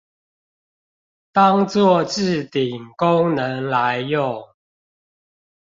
[1.31, 4.47] 當作置頂功能來用